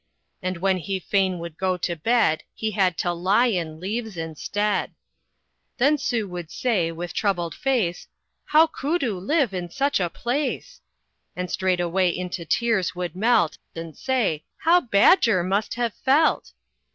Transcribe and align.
And 0.41 0.57
when 0.57 0.77
he 0.77 0.97
fain 0.99 1.37
would 1.37 1.59
go 1.59 1.77
to 1.77 1.95
bed, 1.95 2.41
He 2.55 2.71
had 2.71 2.97
to 2.97 3.13
lion 3.13 3.79
leaves 3.79 4.17
instead. 4.17 4.95
Then 5.77 5.99
Sue 5.99 6.27
would 6.27 6.49
say, 6.49 6.91
with 6.91 7.13
troubled 7.13 7.53
face, 7.53 8.07
"How 8.45 8.65
koodoo 8.65 9.19
live 9.19 9.53
in 9.53 9.69
such 9.69 9.99
a 9.99 10.09
place?" 10.09 10.81
And 11.35 11.51
straightway 11.51 12.09
into 12.09 12.45
tears 12.45 12.95
would 12.95 13.15
melt, 13.15 13.59
And 13.75 13.95
say, 13.95 14.43
"How 14.57 14.81
badger 14.81 15.43
must 15.43 15.75
have 15.75 15.93
felt!" 15.93 16.53